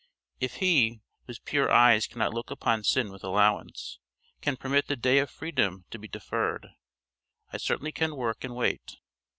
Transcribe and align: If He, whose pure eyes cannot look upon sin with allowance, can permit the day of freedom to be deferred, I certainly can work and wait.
If 0.39 0.55
He, 0.55 1.03
whose 1.27 1.37
pure 1.37 1.69
eyes 1.71 2.07
cannot 2.07 2.33
look 2.33 2.49
upon 2.49 2.83
sin 2.83 3.11
with 3.11 3.23
allowance, 3.23 3.99
can 4.41 4.57
permit 4.57 4.87
the 4.87 4.95
day 4.95 5.19
of 5.19 5.29
freedom 5.29 5.85
to 5.91 5.99
be 5.99 6.07
deferred, 6.07 6.69
I 7.53 7.57
certainly 7.57 7.91
can 7.91 8.15
work 8.15 8.43
and 8.43 8.55
wait. 8.55 8.95